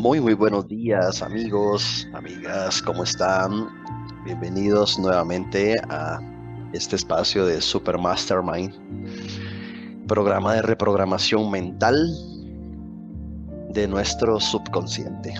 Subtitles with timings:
[0.00, 3.68] Muy, muy buenos días amigos, amigas, ¿cómo están?
[4.24, 6.18] Bienvenidos nuevamente a
[6.72, 8.72] este espacio de Super Mastermind,
[10.08, 11.94] programa de reprogramación mental
[13.74, 15.34] de nuestro subconsciente.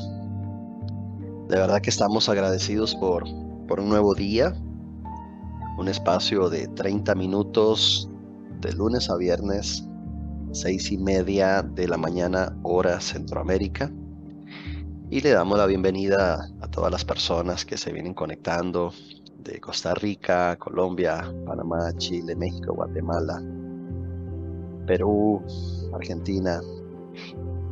[1.48, 3.24] De verdad que estamos agradecidos por,
[3.66, 4.52] por un nuevo día,
[5.78, 8.10] un espacio de 30 minutos
[8.60, 9.88] de lunes a viernes,
[10.52, 13.90] seis y media de la mañana hora Centroamérica
[15.10, 18.94] y le damos la bienvenida a todas las personas que se vienen conectando
[19.38, 23.42] de Costa Rica, Colombia, Panamá, Chile, México, Guatemala,
[24.86, 25.42] Perú,
[25.92, 26.60] Argentina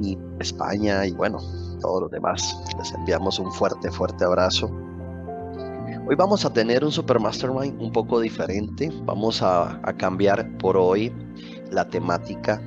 [0.01, 1.39] y España y bueno,
[1.81, 2.61] todos los demás.
[2.77, 4.69] Les enviamos un fuerte, fuerte abrazo.
[6.09, 8.91] Hoy vamos a tener un Super Mastermind un poco diferente.
[9.05, 11.13] Vamos a, a cambiar por hoy
[11.71, 12.61] la temática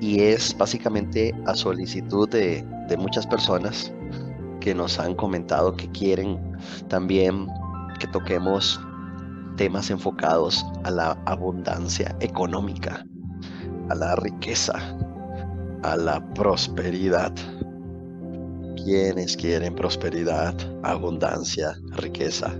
[0.00, 3.92] y es básicamente a solicitud de, de muchas personas
[4.60, 6.40] que nos han comentado que quieren
[6.88, 7.48] también
[8.00, 8.80] que toquemos
[9.56, 13.04] temas enfocados a la abundancia económica,
[13.90, 14.74] a la riqueza,
[15.82, 17.32] a la prosperidad.
[18.76, 22.54] ¿Quiénes quieren prosperidad, abundancia, riqueza?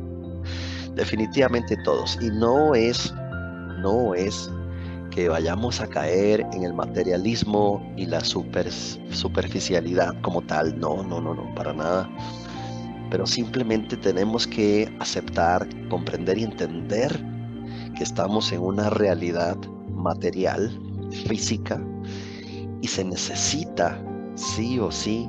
[0.94, 2.18] Definitivamente todos.
[2.20, 3.14] Y no es,
[3.80, 4.50] no es
[5.10, 10.78] que vayamos a caer en el materialismo y la super, superficialidad como tal.
[10.78, 12.08] No, no, no, no, para nada.
[13.10, 17.24] Pero simplemente tenemos que aceptar, comprender y entender
[17.96, 19.56] que estamos en una realidad
[19.90, 20.70] material,
[21.26, 21.82] física,
[22.80, 24.00] y se necesita,
[24.34, 25.28] sí o sí,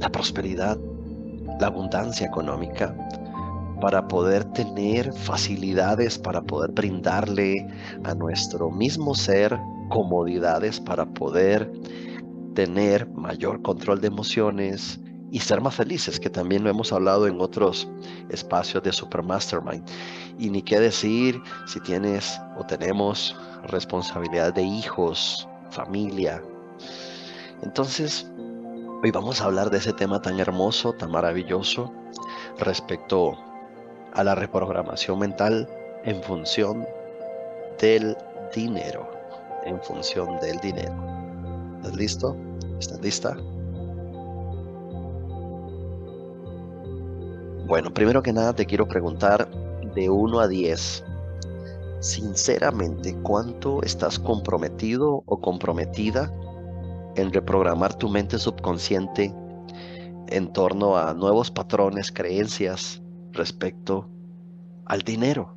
[0.00, 0.78] la prosperidad,
[1.60, 2.96] la abundancia económica
[3.82, 7.66] para poder tener facilidades, para poder brindarle
[8.04, 11.68] a nuestro mismo ser comodidades, para poder
[12.54, 15.00] tener mayor control de emociones
[15.32, 17.90] y ser más felices, que también lo hemos hablado en otros
[18.28, 19.84] espacios de Super Mastermind.
[20.38, 26.40] Y ni qué decir si tienes o tenemos responsabilidad de hijos, familia.
[27.64, 28.30] Entonces,
[29.02, 31.92] hoy vamos a hablar de ese tema tan hermoso, tan maravilloso,
[32.60, 33.36] respecto
[34.14, 35.68] a la reprogramación mental
[36.04, 36.86] en función
[37.80, 38.16] del
[38.54, 39.10] dinero.
[39.64, 40.94] En función del dinero.
[41.76, 42.36] ¿Estás listo?
[42.78, 43.36] ¿Estás lista?
[47.66, 49.48] Bueno, primero que nada te quiero preguntar
[49.94, 51.04] de 1 a 10.
[52.00, 56.32] Sinceramente, ¿cuánto estás comprometido o comprometida
[57.16, 59.32] en reprogramar tu mente subconsciente
[60.28, 63.01] en torno a nuevos patrones, creencias,
[63.32, 64.08] respecto
[64.86, 65.56] al dinero.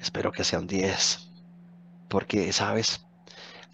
[0.00, 1.30] Espero que sean 10,
[2.08, 3.04] porque, sabes,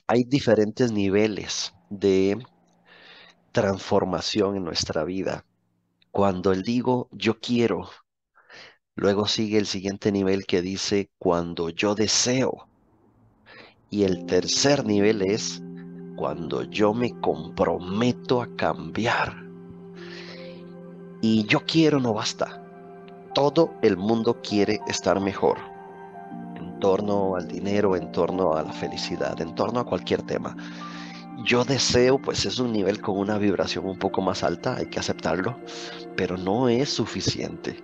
[0.06, 2.38] hay diferentes niveles de
[3.52, 5.44] transformación en nuestra vida.
[6.10, 7.88] Cuando el digo yo quiero,
[8.94, 12.68] luego sigue el siguiente nivel que dice cuando yo deseo.
[13.90, 15.62] Y el tercer nivel es
[16.16, 19.43] cuando yo me comprometo a cambiar.
[21.26, 22.60] Y yo quiero no basta.
[23.34, 25.56] Todo el mundo quiere estar mejor
[26.54, 30.54] en torno al dinero, en torno a la felicidad, en torno a cualquier tema.
[31.46, 35.00] Yo deseo, pues es un nivel con una vibración un poco más alta, hay que
[35.00, 35.56] aceptarlo,
[36.14, 37.82] pero no es suficiente.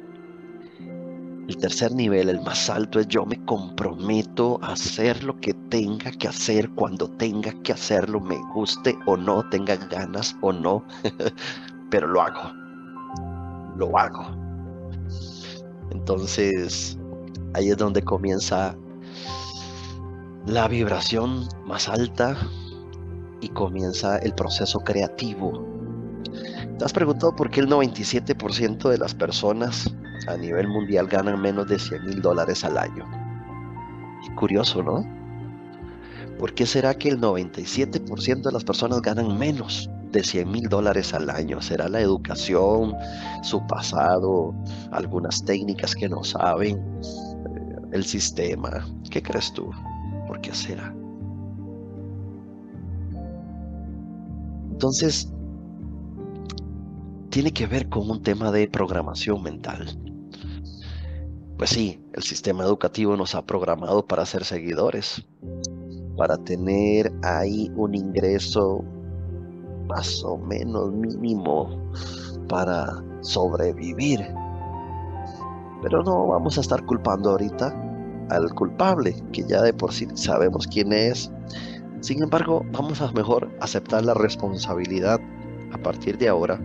[1.48, 6.10] El tercer nivel, el más alto, es yo me comprometo a hacer lo que tenga
[6.10, 10.84] que hacer cuando tenga que hacerlo, me guste o no, tenga ganas o no,
[11.90, 12.60] pero lo hago
[13.80, 14.24] lo hago.
[15.90, 16.96] Entonces,
[17.54, 18.76] ahí es donde comienza
[20.46, 22.36] la vibración más alta
[23.40, 25.66] y comienza el proceso creativo.
[26.78, 29.92] ¿Te has preguntado por qué el 97% de las personas
[30.28, 33.04] a nivel mundial ganan menos de 100 mil dólares al año?
[34.36, 35.04] curioso, ¿no?
[36.38, 39.90] ¿Por qué será que el 97% de las personas ganan menos?
[40.12, 41.60] De 100 mil dólares al año?
[41.60, 42.94] ¿Será la educación,
[43.42, 44.54] su pasado,
[44.92, 48.86] algunas técnicas que no saben, eh, el sistema?
[49.10, 49.70] ¿Qué crees tú?
[50.26, 50.94] ¿Por qué será?
[54.70, 55.30] Entonces,
[57.30, 59.86] tiene que ver con un tema de programación mental.
[61.56, 65.22] Pues sí, el sistema educativo nos ha programado para ser seguidores,
[66.16, 68.82] para tener ahí un ingreso
[69.90, 71.68] más o menos mínimo
[72.48, 74.20] para sobrevivir.
[75.82, 77.74] Pero no vamos a estar culpando ahorita
[78.30, 81.30] al culpable, que ya de por sí sabemos quién es,
[82.00, 85.20] Sin embargo, vamos a mejor aceptar la responsabilidad
[85.70, 86.58] a partir de ahora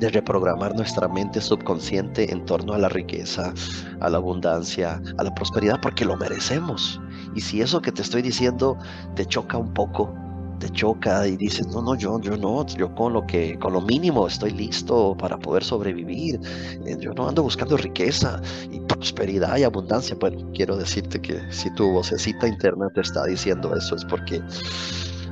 [0.00, 3.52] de reprogramar nuestra mente subconsciente en torno a la riqueza,
[4.00, 7.00] a la abundancia, a la prosperidad, porque lo merecemos.
[7.34, 8.76] Y si eso que te estoy diciendo
[9.14, 10.12] te choca un poco,
[10.58, 13.80] te choca y dices, no, no, yo, yo no, yo con lo que, con lo
[13.80, 16.40] mínimo estoy listo para poder sobrevivir.
[16.86, 20.16] Eh, yo no ando buscando riqueza y prosperidad y abundancia.
[20.18, 24.42] Bueno, quiero decirte que si tu vocecita interna te está diciendo eso es porque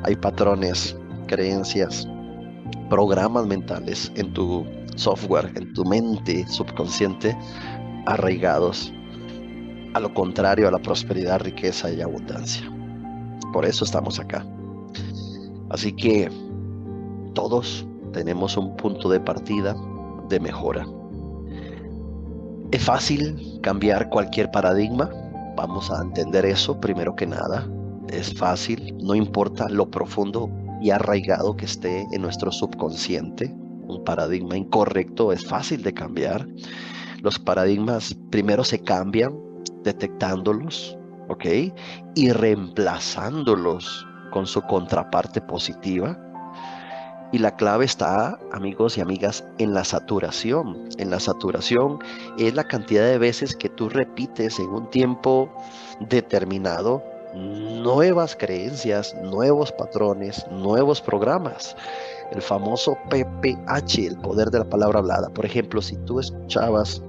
[0.05, 0.97] hay patrones,
[1.27, 2.06] creencias,
[2.91, 4.67] programas mentales en tu
[4.97, 7.37] software, en tu mente subconsciente,
[8.06, 8.93] arraigados
[9.94, 12.70] a lo contrario a la prosperidad, riqueza y abundancia.
[13.53, 14.44] Por eso estamos acá.
[15.70, 16.31] Así que
[17.34, 19.76] todos tenemos un punto de partida
[20.28, 20.87] de mejora.
[22.70, 25.11] ¿Es fácil cambiar cualquier paradigma?
[25.56, 27.69] Vamos a entender eso primero que nada.
[28.08, 30.50] Es fácil, no importa lo profundo
[30.81, 33.55] y arraigado que esté en nuestro subconsciente.
[33.87, 36.46] Un paradigma incorrecto es fácil de cambiar.
[37.22, 39.38] Los paradigmas primero se cambian
[39.82, 41.44] detectándolos, ¿ok?
[42.14, 46.19] Y reemplazándolos con su contraparte positiva.
[47.31, 50.88] Y la clave está, amigos y amigas, en la saturación.
[50.98, 52.00] En la saturación
[52.36, 55.48] es la cantidad de veces que tú repites en un tiempo
[56.00, 57.00] determinado
[57.34, 61.76] nuevas creencias, nuevos patrones, nuevos programas.
[62.32, 65.28] El famoso PPH, el poder de la palabra hablada.
[65.28, 67.00] Por ejemplo, si tú escuchabas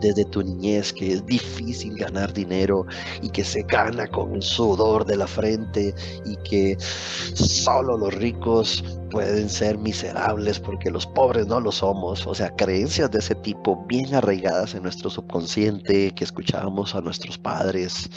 [0.00, 2.86] desde tu niñez que es difícil ganar dinero
[3.22, 5.94] y que se gana con el sudor de la frente
[6.24, 12.26] y que solo los ricos pueden ser miserables porque los pobres no lo somos.
[12.26, 17.38] O sea, creencias de ese tipo bien arraigadas en nuestro subconsciente que escuchábamos a nuestros
[17.38, 18.10] padres,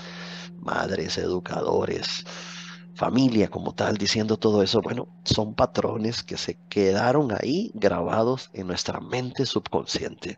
[0.61, 2.25] madres, educadores,
[2.99, 8.67] familia como tal, diciendo todo eso, bueno, son patrones que se quedaron ahí grabados en
[8.67, 10.37] nuestra mente subconsciente.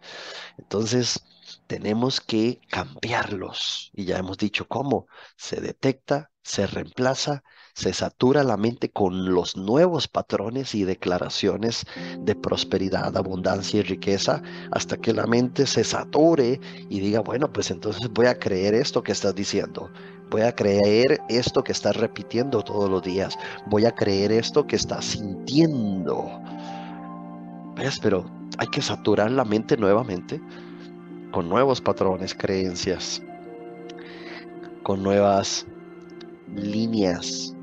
[0.59, 1.23] Entonces,
[1.65, 3.91] tenemos que cambiarlos.
[3.93, 5.07] Y ya hemos dicho cómo.
[5.37, 7.43] Se detecta, se reemplaza,
[7.73, 11.85] se satura la mente con los nuevos patrones y declaraciones
[12.19, 16.59] de prosperidad, abundancia y riqueza, hasta que la mente se sature
[16.89, 19.91] y diga, bueno, pues entonces voy a creer esto que estás diciendo.
[20.31, 23.37] Voy a creer esto que estás repitiendo todos los días.
[23.67, 26.41] Voy a creer esto que estás sintiendo.
[27.75, 27.99] ¿Ves?
[28.01, 28.25] Pero
[28.57, 30.41] hay que saturar la mente nuevamente
[31.33, 33.21] con nuevos patrones, creencias,
[34.83, 35.67] con nuevas
[36.55, 37.53] líneas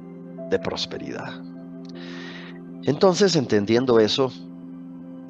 [0.51, 1.43] de prosperidad.
[2.85, 4.31] Entonces, entendiendo eso,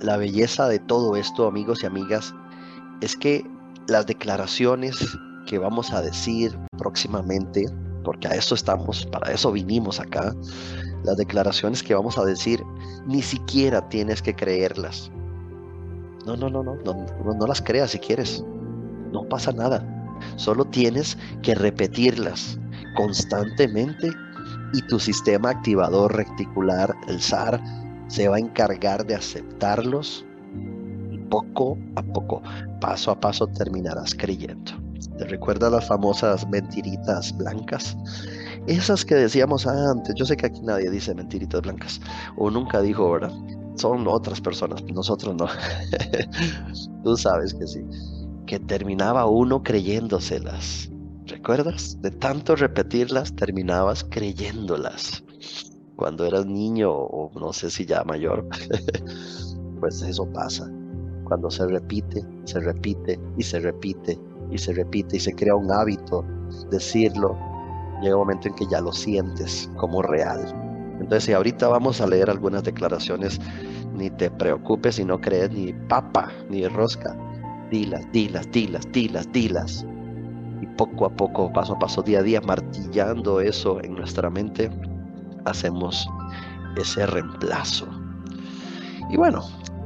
[0.00, 2.34] la belleza de todo esto, amigos y amigas,
[3.00, 3.44] es que
[3.86, 5.16] las declaraciones
[5.48, 7.64] que vamos a decir próximamente,
[8.04, 10.34] porque a eso estamos, para eso vinimos acá,
[11.04, 12.62] las declaraciones que vamos a decir,
[13.06, 15.10] ni siquiera tienes que creerlas.
[16.26, 18.44] No, no, no, no, no, no, las creas si quieres.
[19.10, 19.82] No pasa nada.
[20.36, 22.58] Solo tienes que repetirlas
[22.94, 24.10] constantemente
[24.74, 27.58] y tu sistema activador reticular, el SAR,
[28.08, 30.26] se va a encargar de aceptarlos
[31.10, 32.42] y poco a poco,
[32.82, 34.87] paso a paso terminarás creyendo.
[35.18, 37.96] ¿Te recuerdas las famosas mentiritas blancas?
[38.68, 40.14] Esas que decíamos antes.
[40.14, 42.00] Yo sé que aquí nadie dice mentiritas blancas.
[42.36, 43.32] O nunca dijo, ¿verdad?
[43.74, 45.46] Son otras personas, nosotros no.
[47.04, 47.84] Tú sabes que sí.
[48.46, 50.88] Que terminaba uno creyéndoselas.
[51.26, 52.00] ¿Recuerdas?
[52.00, 55.24] De tanto repetirlas, terminabas creyéndolas.
[55.96, 58.48] Cuando eras niño o no sé si ya mayor,
[59.80, 60.70] pues eso pasa.
[61.24, 64.18] Cuando se repite, se repite y se repite
[64.50, 66.24] y se repite y se crea un hábito
[66.70, 67.38] decirlo,
[68.00, 70.40] llega un momento en que ya lo sientes como real.
[70.94, 73.40] Entonces, si ahorita vamos a leer algunas declaraciones,
[73.94, 77.16] ni te preocupes si no crees ni papa ni rosca.
[77.70, 79.86] Dilas, dilas, dilas, dilas, dilas.
[80.60, 84.70] Y poco a poco, paso a paso, día a día, martillando eso en nuestra mente,
[85.44, 86.08] hacemos
[86.76, 87.86] ese reemplazo.
[89.10, 89.42] Y bueno,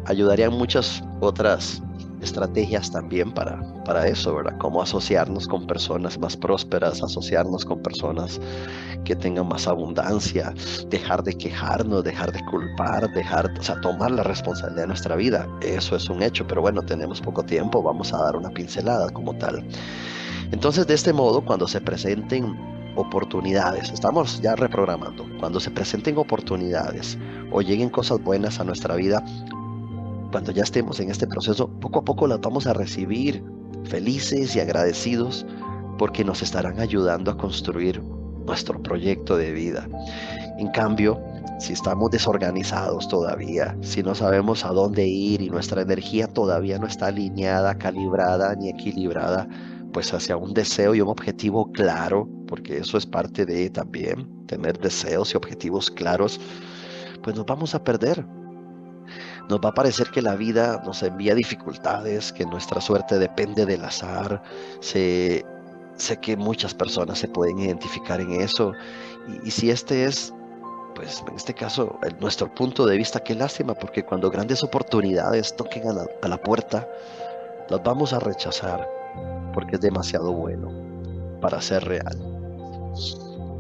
[0.07, 1.83] ayudarían muchas otras
[2.23, 4.57] estrategias también para, para eso, ¿verdad?
[4.59, 8.41] Cómo asociarnos con personas más prósperas, asociarnos con personas
[9.05, 10.55] que tengan más abundancia,
[10.89, 15.49] dejar de quejarnos, dejar de culpar, dejar, o sea, tomar la responsabilidad de nuestra vida.
[15.61, 19.35] Eso es un hecho, pero bueno, tenemos poco tiempo, vamos a dar una pincelada como
[19.35, 19.65] tal.
[20.53, 22.57] Entonces, de este modo, cuando se presenten
[22.97, 27.19] oportunidades, estamos ya reprogramando, cuando se presenten oportunidades
[27.51, 29.25] o lleguen cosas buenas a nuestra vida,
[30.33, 33.45] cuando ya estemos en este proceso, poco a poco las vamos a recibir
[33.85, 35.47] felices y agradecidos
[35.99, 38.03] porque nos estarán ayudando a construir
[38.47, 39.87] nuestro proyecto de vida.
[40.59, 41.23] En cambio,
[41.61, 46.87] si estamos desorganizados todavía, si no sabemos a dónde ir y nuestra energía todavía no
[46.87, 49.47] está alineada, calibrada ni equilibrada,
[49.93, 54.79] pues hacia un deseo y un objetivo claro, porque eso es parte de también tener
[54.79, 56.41] deseos y objetivos claros,
[57.23, 58.25] pues nos vamos a perder.
[59.49, 63.85] Nos va a parecer que la vida nos envía dificultades, que nuestra suerte depende del
[63.85, 64.43] azar.
[64.81, 65.45] Sé,
[65.97, 68.73] sé que muchas personas se pueden identificar en eso.
[69.45, 70.33] Y, si este es
[70.95, 75.89] pues en este caso, nuestro punto de vista, qué lástima, porque cuando grandes oportunidades toquen
[75.89, 76.87] a la, a la puerta,
[77.71, 78.87] las vamos a rechazar
[79.55, 80.71] porque es demasiado bueno
[81.41, 82.19] para ser real.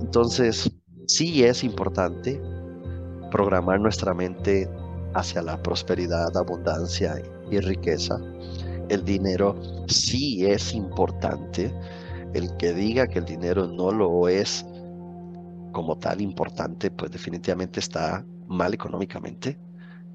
[0.00, 0.70] Entonces,
[1.06, 2.40] sí es importante
[3.30, 4.68] programar nuestra mente
[5.14, 8.18] hacia la prosperidad, abundancia y riqueza.
[8.88, 11.74] El dinero sí es importante.
[12.34, 14.64] El que diga que el dinero no lo es
[15.72, 19.58] como tal importante, pues definitivamente está mal económicamente.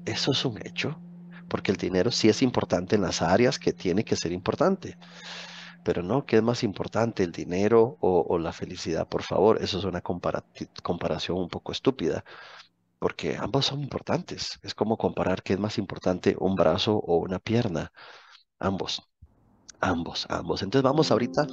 [0.04, 0.98] Eso es un hecho,
[1.48, 4.96] porque el dinero sí es importante en las áreas que tiene que ser importante.
[5.84, 9.08] Pero no, ¿qué es más importante, el dinero o, la felicidad?
[9.08, 12.24] Por favor, eso es una comparación un poco estúpida,
[12.98, 14.58] porque ambos son importantes.
[14.62, 17.92] Es como comparar qué es más importante, un brazo o una pierna.
[18.58, 19.02] Ambos,
[19.80, 20.62] ambos, ambos.
[20.62, 21.46] Entonces vamos ahorita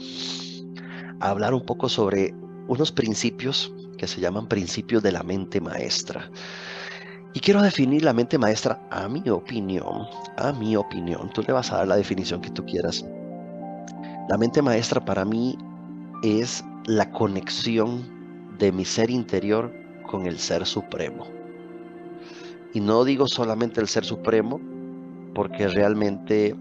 [1.20, 2.34] a hablar un poco sobre
[2.68, 6.30] unos principios que se llaman principios de la mente maestra.
[7.34, 11.30] Y quiero definir la mente maestra a mi opinión, a mi opinión.
[11.34, 13.06] Tú le vas a dar la definición que tú quieras.
[14.30, 15.58] La mente maestra para mí
[16.24, 19.74] es la conexión de mi ser interior
[20.10, 21.35] con el ser supremo.
[22.76, 24.60] Y no digo solamente el ser supremo,
[25.34, 26.54] porque realmente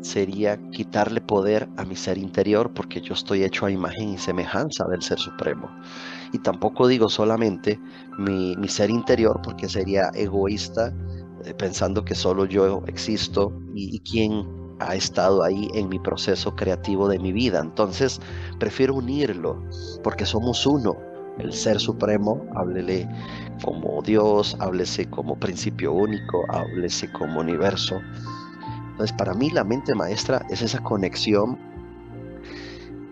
[0.00, 4.86] sería quitarle poder a mi ser interior porque yo estoy hecho a imagen y semejanza
[4.88, 5.68] del ser supremo.
[6.32, 7.78] Y tampoco digo solamente
[8.18, 10.90] mi, ser interior porque sería egoísta
[11.44, 14.46] eh, pensando que solo yo existo y, y quién
[14.80, 17.60] ha estado ahí en mi proceso creativo de mi vida.
[17.60, 18.22] Entonces
[18.58, 19.62] prefiero unirlo
[20.02, 21.11] porque somos uno.
[21.38, 23.08] El ser supremo, háblele
[23.64, 28.00] como Dios, háblese como principio único, háblese como universo
[28.92, 31.58] entonces, para mí la mente maestra es esa conexión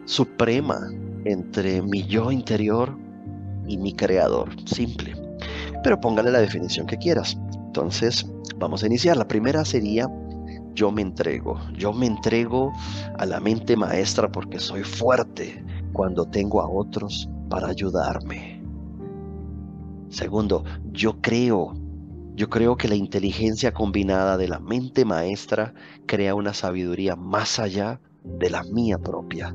[0.05, 0.79] suprema
[1.25, 2.97] entre mi yo interior
[3.67, 5.15] y mi creador, simple.
[5.83, 7.39] Pero póngale la definición que quieras.
[7.55, 9.17] Entonces, vamos a iniciar.
[9.17, 10.07] La primera sería
[10.75, 11.59] yo me entrego.
[11.77, 12.73] Yo me entrego
[13.19, 18.63] a la mente maestra porque soy fuerte cuando tengo a otros para ayudarme.
[20.09, 21.75] Segundo, yo creo
[22.41, 25.75] yo creo que la inteligencia combinada de la mente maestra
[26.07, 29.55] crea una sabiduría más allá de la mía propia.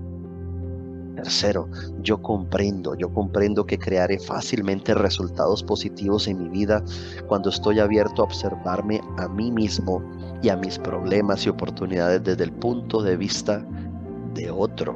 [1.15, 1.67] Tercero,
[2.01, 6.83] yo comprendo, yo comprendo que crearé fácilmente resultados positivos en mi vida
[7.25, 10.03] cuando estoy abierto a observarme a mí mismo
[10.43, 13.65] y a mis problemas y oportunidades desde el punto de vista
[14.35, 14.95] de otro.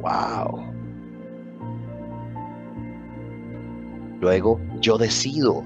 [0.00, 0.79] ¡Wow!
[4.20, 5.64] Luego, yo decido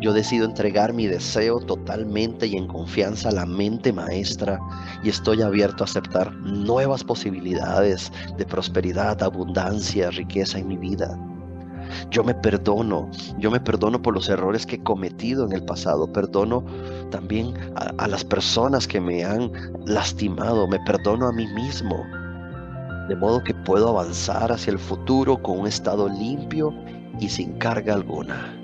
[0.00, 4.58] yo decido entregar mi deseo totalmente y en confianza a la mente maestra
[5.02, 11.18] y estoy abierto a aceptar nuevas posibilidades de prosperidad, abundancia, riqueza en mi vida.
[12.10, 16.10] Yo me perdono, yo me perdono por los errores que he cometido en el pasado,
[16.10, 16.64] perdono
[17.10, 19.52] también a, a las personas que me han
[19.84, 21.96] lastimado, me perdono a mí mismo,
[23.08, 26.72] de modo que puedo avanzar hacia el futuro con un estado limpio
[27.20, 28.56] y sin carga alguna.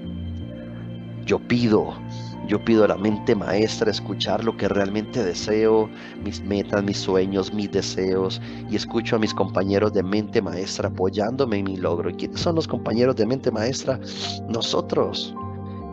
[1.27, 1.93] Yo pido,
[2.47, 5.91] yo pido a la mente maestra escuchar lo que realmente deseo,
[6.23, 11.59] mis metas, mis sueños, mis deseos, y escucho a mis compañeros de mente maestra apoyándome
[11.59, 12.11] en mi logro.
[12.11, 13.99] ¿Y quiénes son los compañeros de mente maestra?
[14.49, 15.35] Nosotros,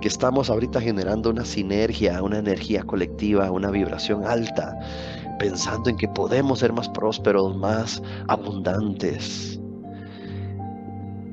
[0.01, 4.77] que estamos ahorita generando una sinergia, una energía colectiva, una vibración alta,
[5.39, 9.59] pensando en que podemos ser más prósperos, más abundantes.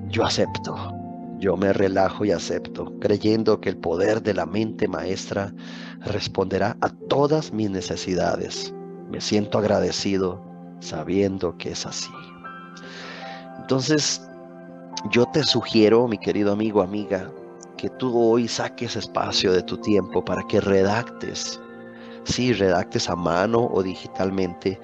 [0.08, 0.99] Yo acepto,
[1.40, 5.54] yo me relajo y acepto, creyendo que el poder de la mente maestra
[6.00, 8.74] responderá a todas mis necesidades.
[9.10, 10.44] Me siento agradecido
[10.80, 12.10] sabiendo que es así.
[13.58, 14.20] Entonces,
[15.10, 17.30] yo te sugiero, mi querido amigo, amiga,
[17.78, 21.58] que tú hoy saques espacio de tu tiempo para que redactes,
[22.24, 24.78] sí, redactes a mano o digitalmente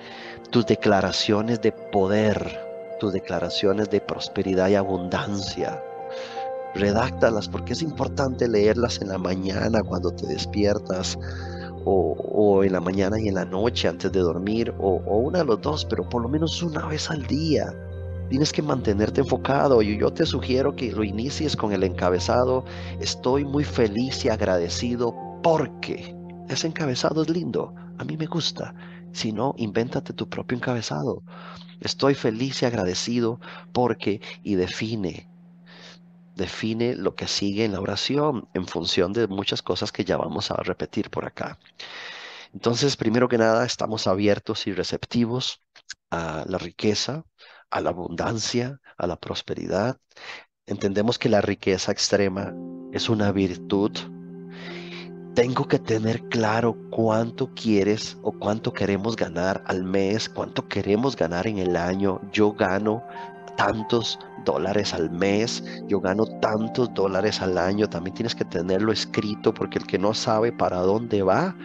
[0.50, 2.58] tus declaraciones de poder,
[2.98, 5.82] tus declaraciones de prosperidad y abundancia
[6.76, 11.18] redáctalas porque es importante leerlas en la mañana cuando te despiertas
[11.84, 15.44] o, en la mañana y en la noche antes de dormir o, o una de
[15.44, 17.72] los dos, pero por lo menos una vez al día.
[18.28, 22.64] Tienes que mantenerte enfocado y yo te sugiero que lo inicies con el encabezado.
[23.00, 25.14] Estoy muy feliz y agradecido
[25.44, 26.16] porque
[26.48, 27.72] ese encabezado es lindo.
[27.98, 28.74] A mí me gusta.
[29.12, 31.22] Si no, invéntate tu propio encabezado.
[31.80, 33.40] Estoy feliz y agradecido
[33.72, 35.28] porque y define.
[36.36, 40.50] Define lo que sigue en la oración en función de muchas cosas que ya vamos
[40.50, 41.58] a repetir por acá.
[42.52, 45.62] Entonces, primero que nada, estamos abiertos y receptivos
[46.10, 47.24] a la riqueza,
[47.70, 49.98] a la abundancia, a la prosperidad.
[50.66, 52.54] Entendemos que la riqueza extrema
[52.92, 53.92] es una virtud.
[55.34, 61.46] Tengo que tener claro cuánto quieres o cuánto queremos ganar al mes, cuánto queremos ganar
[61.46, 62.20] en el año.
[62.30, 63.02] Yo gano
[63.56, 67.88] tantos dólares al mes, yo gano tantos dólares al año.
[67.88, 71.56] También tienes que tenerlo escrito porque el que no sabe para dónde va,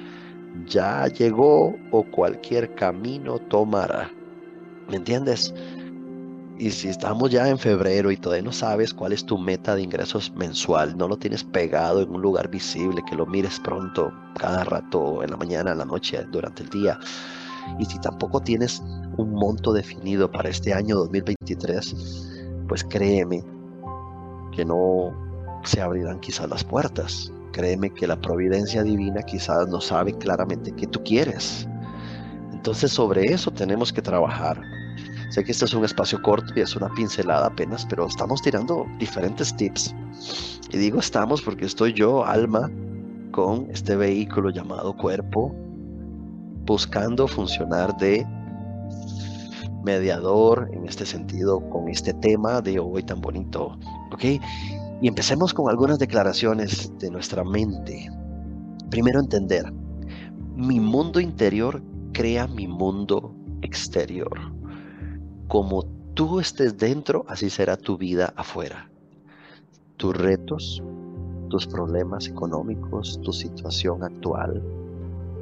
[0.66, 4.12] ya llegó o cualquier camino tomará.
[4.90, 5.54] ¿Me entiendes?
[6.58, 9.82] Y si estamos ya en febrero y todavía no sabes cuál es tu meta de
[9.82, 14.64] ingresos mensual, no lo tienes pegado en un lugar visible, que lo mires pronto, cada
[14.64, 17.00] rato, en la mañana, en la noche, durante el día.
[17.80, 18.84] Y si tampoco tienes
[19.22, 23.44] un monto definido para este año 2023, pues créeme
[24.52, 25.14] que no
[25.64, 27.32] se abrirán quizás las puertas.
[27.52, 31.68] Créeme que la providencia divina quizás no sabe claramente qué tú quieres.
[32.52, 34.62] Entonces sobre eso tenemos que trabajar.
[35.30, 38.86] Sé que este es un espacio corto y es una pincelada apenas, pero estamos tirando
[39.00, 39.96] diferentes tips.
[40.72, 42.70] Y digo estamos porque estoy yo, alma,
[43.32, 45.56] con este vehículo llamado cuerpo,
[46.66, 48.26] buscando funcionar de
[49.84, 53.78] mediador en este sentido con este tema de hoy tan bonito.
[54.12, 54.24] ¿Ok?
[55.02, 58.10] Y empecemos con algunas declaraciones de nuestra mente.
[58.90, 59.72] Primero entender,
[60.56, 61.82] mi mundo interior
[62.14, 64.52] crea mi mundo exterior
[65.52, 68.90] como tú estés dentro, así será tu vida afuera.
[69.98, 70.82] Tus retos,
[71.50, 74.64] tus problemas económicos, tu situación actual,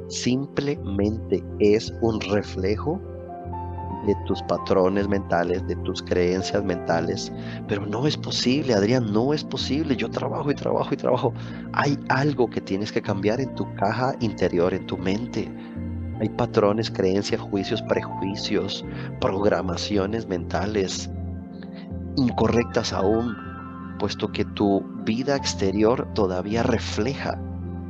[0.08, 3.00] simplemente es un reflejo
[4.06, 7.32] de tus patrones mentales, de tus creencias mentales.
[7.68, 9.96] Pero no es posible, Adrián, no es posible.
[9.96, 11.34] Yo trabajo y trabajo y trabajo.
[11.72, 15.50] Hay algo que tienes que cambiar en tu caja interior, en tu mente.
[16.20, 18.84] Hay patrones, creencias, juicios, prejuicios,
[19.20, 21.10] programaciones mentales
[22.16, 23.36] incorrectas aún,
[23.98, 27.40] puesto que tu vida exterior todavía refleja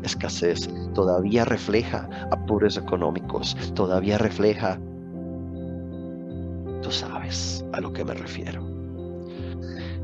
[0.03, 4.79] escasez, todavía refleja apuros económicos, todavía refleja...
[6.83, 8.65] Tú sabes a lo que me refiero.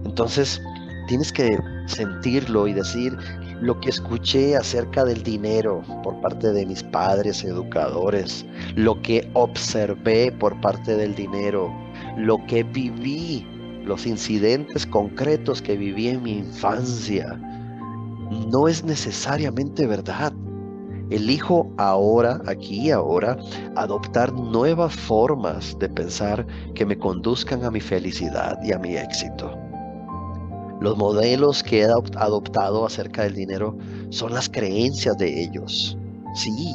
[0.04, 0.60] Entonces,
[1.08, 3.16] tienes que sentirlo y decir,
[3.60, 10.30] lo que escuché acerca del dinero por parte de mis padres educadores, lo que observé
[10.32, 11.72] por parte del dinero,
[12.16, 13.46] lo que viví,
[13.84, 17.40] los incidentes concretos que viví en mi infancia,
[18.50, 20.32] no es necesariamente verdad.
[21.10, 23.36] Elijo ahora, aquí y ahora,
[23.76, 29.56] adoptar nuevas formas de pensar que me conduzcan a mi felicidad y a mi éxito.
[30.80, 33.78] Los modelos que he adoptado acerca del dinero
[34.10, 35.96] son las creencias de ellos.
[36.34, 36.74] Sí,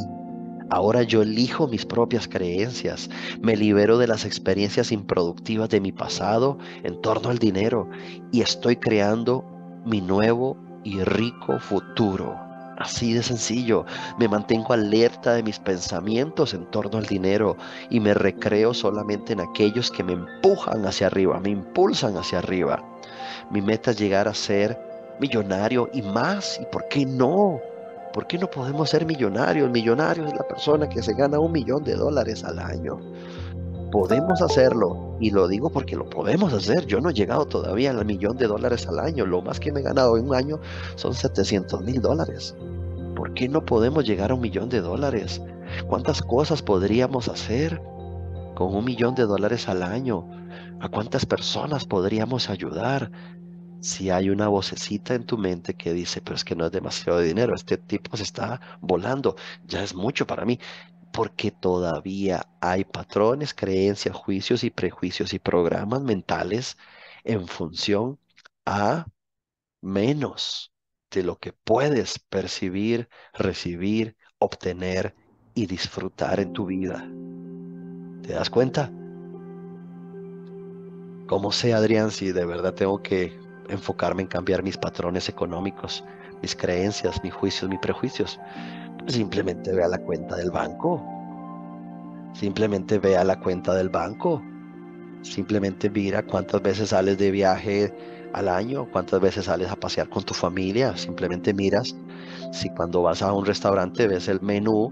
[0.71, 3.09] ahora yo elijo mis propias creencias,
[3.41, 7.89] me libero de las experiencias improductivas de mi pasado en torno al dinero
[8.31, 9.45] y estoy creando
[9.85, 12.40] mi nuevo y rico futuro.
[12.81, 13.85] Así de sencillo,
[14.17, 17.55] me mantengo alerta de mis pensamientos en torno al dinero
[17.91, 22.83] y me recreo solamente en aquellos que me empujan hacia arriba, me impulsan hacia arriba.
[23.51, 24.79] Mi meta es llegar a ser
[25.19, 26.59] millonario y más.
[26.59, 27.59] ¿Y por qué no?
[28.13, 29.69] ¿Por qué no podemos ser millonarios?
[29.69, 32.99] Millonario es la persona que se gana un millón de dólares al año.
[33.91, 36.85] Podemos hacerlo y lo digo porque lo podemos hacer.
[36.85, 39.25] Yo no he llegado todavía al millón de dólares al año.
[39.25, 40.59] Lo más que me he ganado en un año
[40.95, 42.55] son 700 mil dólares.
[43.15, 45.41] ¿Por qué no podemos llegar a un millón de dólares?
[45.87, 47.81] ¿Cuántas cosas podríamos hacer
[48.55, 50.25] con un millón de dólares al año?
[50.79, 53.11] ¿A cuántas personas podríamos ayudar?
[53.81, 57.19] Si hay una vocecita en tu mente que dice, pero es que no es demasiado
[57.19, 59.35] dinero, este tipo se está volando,
[59.67, 60.59] ya es mucho para mí,
[61.11, 66.77] porque todavía hay patrones, creencias, juicios y prejuicios y programas mentales
[67.23, 68.19] en función
[68.65, 69.05] a
[69.81, 70.71] menos
[71.11, 75.15] de lo que puedes percibir, recibir, obtener
[75.53, 77.07] y disfrutar en tu vida.
[78.23, 78.91] ¿Te das cuenta?
[81.27, 83.37] ¿Cómo sé, Adrián, si de verdad tengo que
[83.69, 86.03] enfocarme en cambiar mis patrones económicos,
[86.41, 88.39] mis creencias, mis juicios, mis prejuicios?
[89.07, 91.03] Simplemente ve a la cuenta del banco.
[92.33, 94.41] Simplemente ve a la cuenta del banco.
[95.21, 97.93] Simplemente mira cuántas veces sales de viaje
[98.33, 100.95] al año, cuántas veces sales a pasear con tu familia.
[100.97, 101.95] Simplemente miras
[102.51, 104.91] si cuando vas a un restaurante ves el menú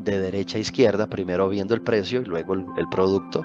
[0.00, 3.42] de derecha a izquierda, primero viendo el precio y luego el, el producto,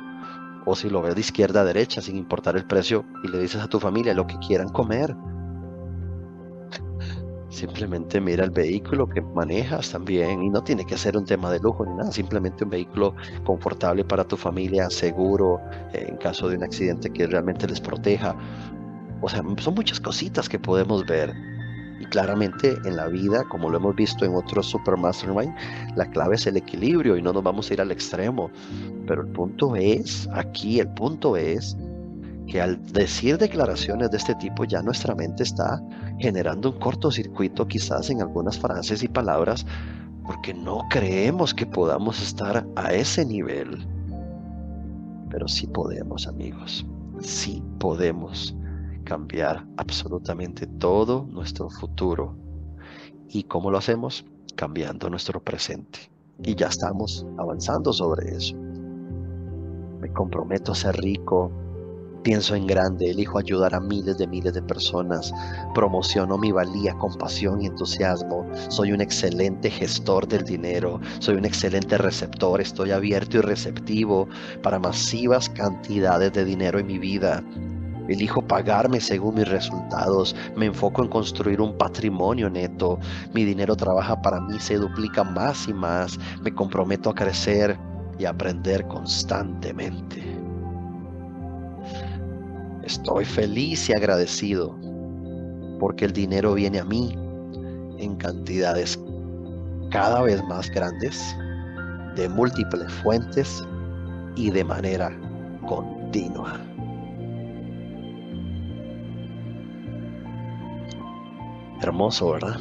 [0.65, 3.61] o si lo ves de izquierda a derecha sin importar el precio y le dices
[3.61, 5.15] a tu familia lo que quieran comer.
[7.49, 11.59] Simplemente mira el vehículo que manejas también y no tiene que ser un tema de
[11.59, 15.59] lujo ni nada, simplemente un vehículo confortable para tu familia, seguro,
[15.93, 18.35] eh, en caso de un accidente que realmente les proteja.
[19.21, 21.33] O sea, son muchas cositas que podemos ver.
[21.99, 25.53] Y claramente en la vida, como lo hemos visto en otros Super Mastermind,
[25.95, 28.51] la clave es el equilibrio y no nos vamos a ir al extremo.
[29.07, 31.75] Pero el punto es, aquí el punto es
[32.49, 35.81] que al decir declaraciones de este tipo ya nuestra mente está
[36.17, 39.65] generando un cortocircuito quizás en algunas frases y palabras
[40.25, 43.87] porque no creemos que podamos estar a ese nivel.
[45.29, 46.85] Pero sí podemos, amigos.
[47.19, 48.55] Sí podemos
[49.05, 52.35] cambiar absolutamente todo nuestro futuro.
[53.27, 54.25] ¿Y cómo lo hacemos?
[54.55, 56.11] Cambiando nuestro presente.
[56.43, 58.55] Y ya estamos avanzando sobre eso.
[59.99, 61.51] Me comprometo a ser rico,
[62.23, 65.33] Pienso en grande, elijo ayudar a miles de miles de personas,
[65.73, 71.45] promociono mi valía con pasión y entusiasmo, soy un excelente gestor del dinero, soy un
[71.45, 74.27] excelente receptor, estoy abierto y receptivo
[74.61, 77.41] para masivas cantidades de dinero en mi vida.
[78.09, 82.99] Elijo pagarme según mis resultados, me enfoco en construir un patrimonio neto,
[83.33, 87.77] mi dinero trabaja para mí, se duplica más y más, me comprometo a crecer
[88.17, 90.38] y aprender constantemente.
[92.89, 94.75] Estoy feliz y agradecido
[95.79, 97.13] porque el dinero viene a mí
[97.99, 98.99] en cantidades
[99.91, 101.35] cada vez más grandes,
[102.15, 103.63] de múltiples fuentes
[104.35, 105.15] y de manera
[105.67, 106.59] continua.
[111.83, 112.59] Hermoso, ¿verdad?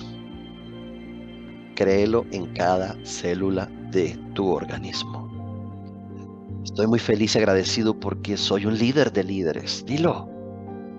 [1.75, 5.28] Créelo en cada célula de tu organismo.
[6.69, 9.87] Estoy muy feliz y agradecido porque soy un líder de líderes.
[9.87, 10.29] Dilo.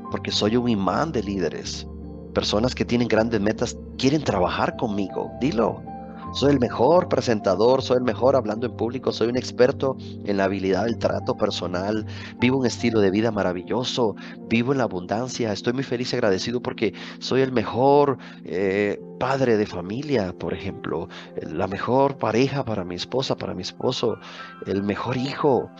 [0.10, 1.86] Porque soy un imán de líderes.
[2.34, 5.30] Personas que tienen grandes metas quieren trabajar conmigo.
[5.40, 5.84] Dilo.
[6.32, 10.44] Soy el mejor presentador, soy el mejor hablando en público, soy un experto en la
[10.44, 12.06] habilidad del trato personal,
[12.40, 14.16] vivo un estilo de vida maravilloso,
[14.48, 19.58] vivo en la abundancia, estoy muy feliz y agradecido porque soy el mejor eh, padre
[19.58, 21.10] de familia, por ejemplo,
[21.42, 24.20] la mejor pareja para mi esposa, para mi esposo,
[24.68, 25.72] el mejor hijo,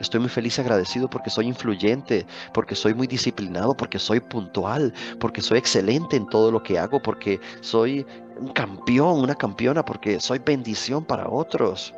[0.00, 4.92] Estoy muy feliz y agradecido porque soy influyente, porque soy muy disciplinado, porque soy puntual,
[5.20, 8.04] porque soy excelente en todo lo que hago, porque soy
[8.38, 11.94] un campeón, una campeona, porque soy bendición para otros.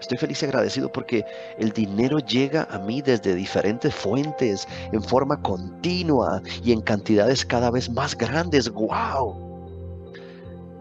[0.00, 1.24] Estoy feliz y agradecido porque
[1.58, 7.70] el dinero llega a mí desde diferentes fuentes, en forma continua y en cantidades cada
[7.70, 8.70] vez más grandes.
[8.70, 9.50] ¡Wow!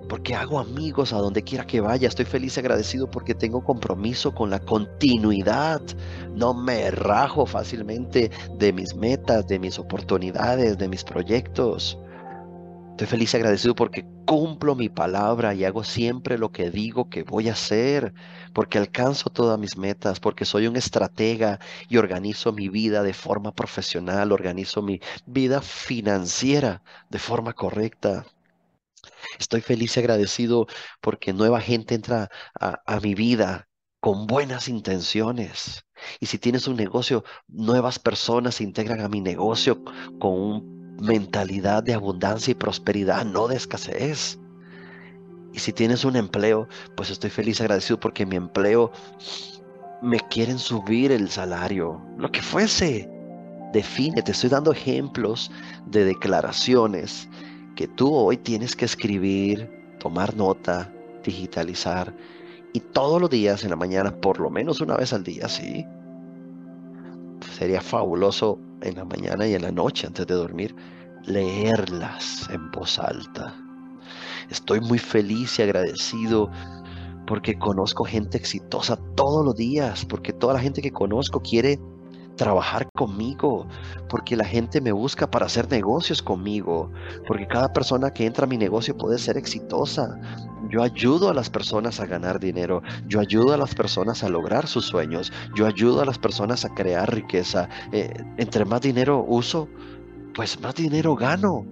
[0.10, 2.08] porque hago amigos a donde quiera que vaya.
[2.08, 5.82] Estoy feliz y agradecido porque tengo compromiso con la continuidad.
[6.36, 11.97] No me rajo fácilmente de mis metas, de mis oportunidades, de mis proyectos.
[13.00, 17.24] Estoy feliz y agradecido porque cumplo mi palabra y hago siempre lo que digo que
[17.24, 18.14] voy a hacer,
[18.54, 23.54] porque alcanzo todas mis metas, porque soy un estratega y organizo mi vida de forma
[23.56, 28.26] profesional, organizo mi vida financiera de forma correcta.
[29.40, 30.68] Estoy feliz y agradecido
[31.00, 33.70] porque nueva gente entra a, mi vida
[34.02, 35.86] con buenas intenciones.
[36.20, 39.86] Y si tienes un negocio, nuevas personas se integran a mi negocio
[40.20, 44.40] con una mentalidad de abundancia y prosperidad, no de escasez.
[45.54, 48.92] Y si tienes un empleo, pues estoy feliz agradecido porque mi empleo
[50.02, 53.10] me quieren subir el salario, lo que fuese.
[53.74, 55.52] Define, te estoy dando ejemplos
[55.88, 57.28] de declaraciones
[57.76, 60.92] que tú hoy tienes que escribir, tomar nota,
[61.24, 62.14] digitalizar
[62.74, 65.86] y todos los días en la mañana, por lo menos una vez al día, sí.
[67.60, 70.74] Sería fabuloso en la mañana y en la noche antes de dormir
[71.26, 73.54] leerlas en voz alta.
[74.50, 76.50] Estoy muy feliz y agradecido
[77.28, 81.78] porque conozco gente exitosa todos los días, porque toda la gente que conozco quiere
[82.39, 83.67] trabajar conmigo,
[84.08, 86.89] porque la gente me busca para hacer negocios conmigo,
[87.28, 90.17] porque cada persona que entra a mi negocio puede ser exitosa.
[90.69, 94.67] Yo ayudo a las personas a ganar dinero, yo ayudo a las personas a lograr
[94.67, 97.67] sus sueños, yo ayudo a las personas a crear riqueza.
[97.91, 99.67] Eh, entre más dinero uso,
[100.34, 101.65] pues más dinero gano.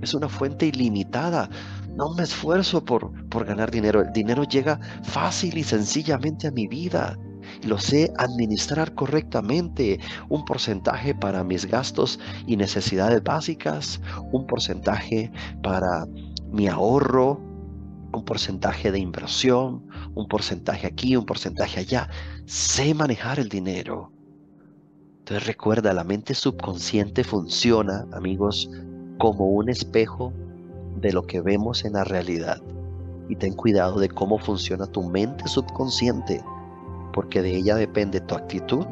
[0.00, 1.50] Es una fuente ilimitada.
[1.96, 4.00] No me esfuerzo por, por ganar dinero.
[4.00, 7.18] El dinero llega fácil y sencillamente a mi vida.
[7.64, 10.00] Lo sé administrar correctamente.
[10.28, 14.00] Un porcentaje para mis gastos y necesidades básicas,
[14.32, 16.06] un porcentaje para
[16.50, 17.40] mi ahorro,
[18.12, 22.08] un porcentaje de inversión, un porcentaje aquí, un porcentaje allá.
[22.46, 24.12] Sé manejar el dinero.
[25.20, 28.70] Entonces recuerda, la mente subconsciente funciona, amigos,
[29.18, 30.32] como un espejo
[31.00, 32.60] de lo que vemos en la realidad.
[33.28, 36.42] Y ten cuidado de cómo funciona tu mente subconsciente,
[37.14, 38.84] porque de ella depende tu actitud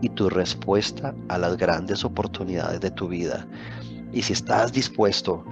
[0.00, 3.46] y tu respuesta a las grandes oportunidades de tu vida.
[4.12, 5.44] Y si estás dispuesto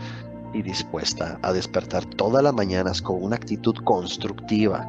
[0.54, 4.86] y dispuesta a despertar todas las mañanas con una actitud constructiva,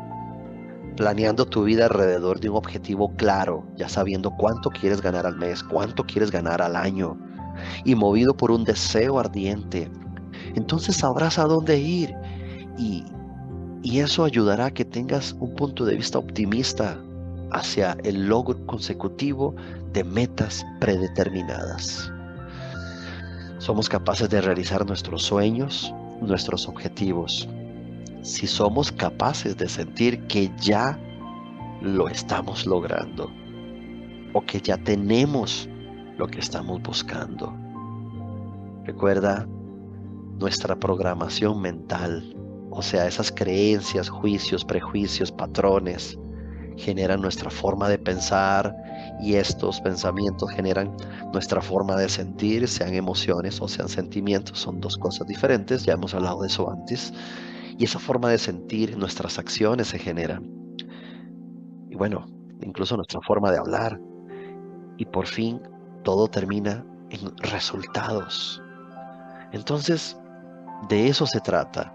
[0.96, 5.64] planeando tu vida alrededor de un objetivo claro, ya sabiendo cuánto quieres ganar al mes,
[5.64, 7.18] cuánto quieres ganar al año,
[7.84, 9.90] y movido por un deseo ardiente,
[10.54, 12.14] entonces sabrás a dónde ir
[12.78, 13.04] y,
[13.82, 17.00] y eso ayudará a que tengas un punto de vista optimista
[17.52, 19.56] hacia el logro consecutivo
[19.94, 22.12] de metas predeterminadas.
[23.58, 27.48] Somos capaces de realizar nuestros sueños, nuestros objetivos,
[28.22, 31.00] si somos capaces de sentir que ya
[31.82, 33.32] lo estamos logrando
[34.34, 35.70] o que ya tenemos
[36.18, 37.54] lo que estamos buscando.
[38.84, 39.48] Recuerda
[40.40, 42.36] nuestra programación mental,
[42.70, 46.20] o sea, esas creencias, juicios, prejuicios, patrones,
[46.78, 48.76] generan nuestra forma de pensar
[49.22, 50.96] y estos pensamientos generan
[51.34, 56.14] nuestra forma de sentir, sean emociones o sean sentimientos, son dos cosas diferentes, ya hemos
[56.14, 57.14] hablado de eso antes,
[57.78, 60.50] y esa forma de sentir, nuestras acciones se generan.
[61.90, 62.26] Y bueno,
[62.62, 64.00] incluso nuestra forma de hablar.
[64.98, 65.62] Y por fin
[66.04, 68.62] todo termina en resultados.
[69.52, 70.18] Entonces,
[70.88, 71.94] de eso se trata.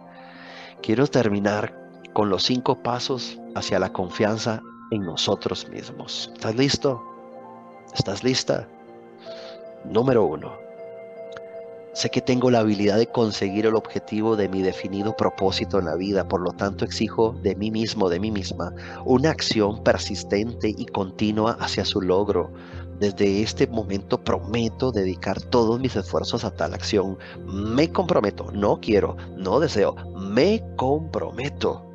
[0.82, 1.79] Quiero terminar
[2.12, 6.30] con los cinco pasos hacia la confianza en nosotros mismos.
[6.34, 7.02] ¿Estás listo?
[7.94, 8.68] ¿Estás lista?
[9.84, 10.52] Número uno.
[11.92, 15.96] Sé que tengo la habilidad de conseguir el objetivo de mi definido propósito en la
[15.96, 18.72] vida, por lo tanto exijo de mí mismo, de mí misma,
[19.04, 22.52] una acción persistente y continua hacia su logro.
[23.00, 27.18] Desde este momento prometo dedicar todos mis esfuerzos a tal acción.
[27.44, 31.89] Me comprometo, no quiero, no deseo, me comprometo.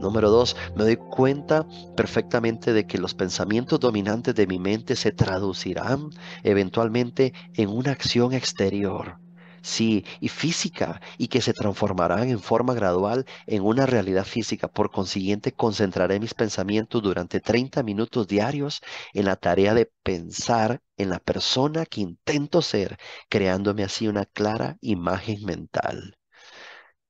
[0.00, 5.12] Número dos, me doy cuenta perfectamente de que los pensamientos dominantes de mi mente se
[5.12, 6.10] traducirán
[6.42, 9.20] eventualmente en una acción exterior.
[9.62, 14.68] Sí, y física, y que se transformarán en forma gradual en una realidad física.
[14.68, 18.80] Por consiguiente, concentraré mis pensamientos durante 30 minutos diarios
[19.12, 22.96] en la tarea de pensar en la persona que intento ser,
[23.28, 26.16] creándome así una clara imagen mental.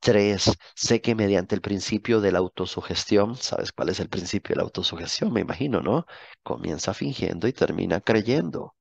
[0.01, 4.57] Tres, sé que mediante el principio de la autosugestión, ¿sabes cuál es el principio de
[4.59, 5.33] la autosugestión?
[5.33, 6.05] Me imagino, ¿no?
[6.43, 8.75] Comienza fingiendo y termina creyendo.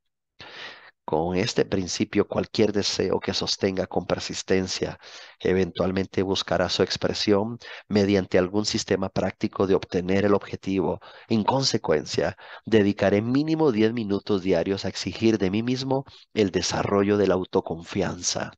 [1.04, 4.98] Con este principio, cualquier deseo que sostenga con persistencia
[5.40, 7.58] eventualmente buscará su expresión
[7.90, 11.00] mediante algún sistema práctico de obtener el objetivo.
[11.28, 17.28] En consecuencia, dedicaré mínimo 10 minutos diarios a exigir de mí mismo el desarrollo de
[17.28, 18.52] la autoconfianza.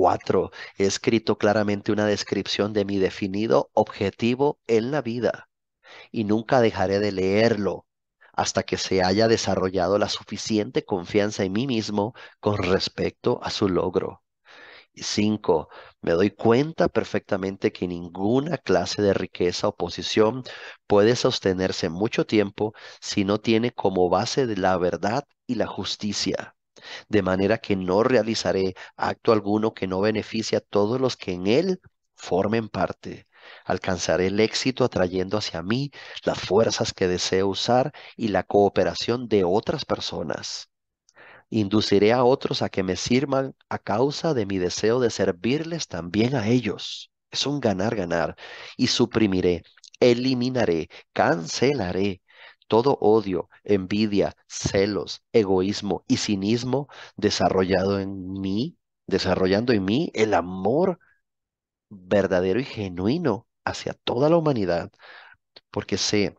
[0.00, 5.50] Cuatro, he escrito claramente una descripción de mi definido objetivo en la vida
[6.10, 7.86] y nunca dejaré de leerlo
[8.32, 13.68] hasta que se haya desarrollado la suficiente confianza en mí mismo con respecto a su
[13.68, 14.22] logro.
[14.94, 15.68] Y cinco,
[16.00, 20.44] me doy cuenta perfectamente que ninguna clase de riqueza o posición
[20.86, 26.56] puede sostenerse mucho tiempo si no tiene como base de la verdad y la justicia
[27.08, 31.46] de manera que no realizaré acto alguno que no beneficie a todos los que en
[31.46, 31.80] él
[32.14, 33.26] formen parte.
[33.64, 35.90] Alcanzaré el éxito atrayendo hacia mí
[36.24, 40.70] las fuerzas que deseo usar y la cooperación de otras personas.
[41.50, 46.36] Induciré a otros a que me sirvan a causa de mi deseo de servirles también
[46.36, 47.10] a ellos.
[47.30, 48.36] Es un ganar-ganar.
[48.76, 49.62] Y suprimiré,
[49.98, 52.22] eliminaré, cancelaré
[52.70, 58.78] todo odio, envidia, celos, egoísmo y cinismo desarrollado en mí,
[59.08, 61.00] desarrollando en mí el amor
[61.90, 64.92] verdadero y genuino hacia toda la humanidad,
[65.70, 66.36] porque sé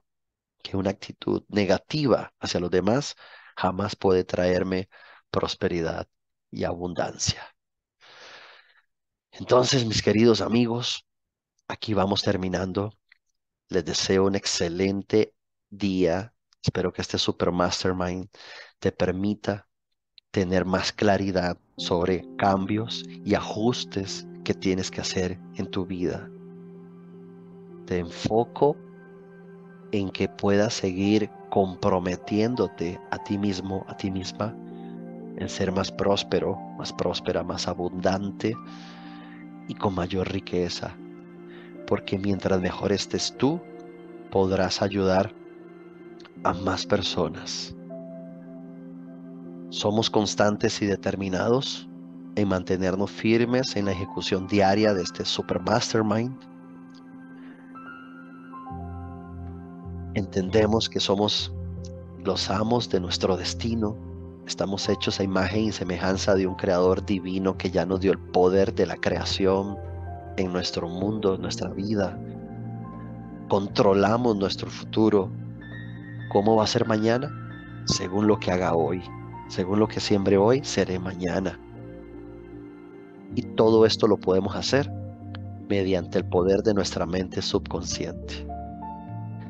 [0.63, 3.15] que una actitud negativa hacia los demás
[3.58, 4.89] jamás puede traerme
[5.32, 6.08] prosperidad
[6.52, 7.44] y abundancia.
[9.32, 11.06] Entonces, mis queridos amigos,
[11.67, 12.91] aquí vamos terminando.
[13.70, 15.34] Les deseo un excelente
[15.72, 16.34] día.
[16.62, 18.28] Espero que este Super Mastermind
[18.80, 19.68] te permita
[20.30, 26.30] tener más claridad sobre cambios y ajustes que tienes que hacer en tu vida.
[27.86, 28.78] Te enfoco
[29.92, 34.56] en que puedas seguir comprometiéndote a ti mismo, a ti misma,
[35.38, 38.56] en ser más próspero, más próspera, más abundante
[39.68, 40.96] y con mayor riqueza.
[41.88, 43.60] Porque mientras mejor estés tú,
[44.30, 45.34] podrás ayudar
[46.44, 47.76] a más personas.
[49.70, 51.88] Somos constantes y determinados
[52.36, 56.38] en mantenernos firmes en la ejecución diaria de este Super Mastermind.
[60.14, 61.54] Entendemos que somos
[62.24, 63.96] los amos de nuestro destino.
[64.46, 68.20] Estamos hechos a imagen y semejanza de un creador divino que ya nos dio el
[68.20, 69.78] poder de la creación
[70.38, 72.18] en nuestro mundo, en nuestra vida.
[73.48, 75.30] Controlamos nuestro futuro.
[76.32, 77.30] ¿Cómo va a ser mañana?
[77.84, 79.02] Según lo que haga hoy.
[79.50, 81.60] Según lo que siembre hoy, seré mañana.
[83.36, 84.89] Y todo esto lo podemos hacer
[85.67, 88.48] mediante el poder de nuestra mente subconsciente.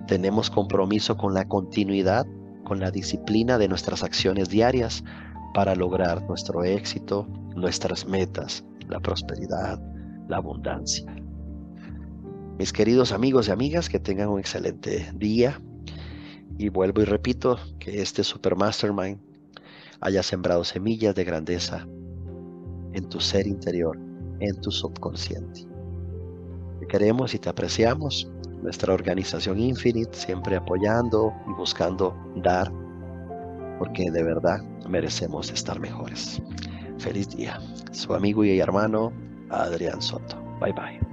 [0.08, 2.26] Tenemos compromiso con la continuidad,
[2.64, 5.04] con la disciplina de nuestras acciones diarias
[5.54, 9.80] para lograr nuestro éxito, nuestras metas, la prosperidad,
[10.28, 11.16] la abundancia.
[12.58, 15.62] Mis queridos amigos y amigas, que tengan un excelente día.
[16.62, 19.18] Y vuelvo y repito que este Super Mastermind
[20.00, 21.88] haya sembrado semillas de grandeza
[22.94, 23.98] en tu ser interior,
[24.40, 25.66] en tu subconsciente.
[26.80, 28.30] Te queremos y te apreciamos.
[28.62, 32.72] Nuestra organización Infinite siempre apoyando y buscando dar,
[33.80, 36.44] porque de verdad merecemos estar mejores.
[37.00, 37.60] Feliz día.
[37.92, 39.12] Su amigo y hermano
[39.50, 40.40] Adrián Soto.
[40.60, 41.11] Bye bye.